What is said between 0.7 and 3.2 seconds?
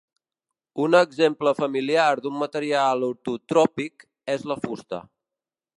Un exemple familiar d'un material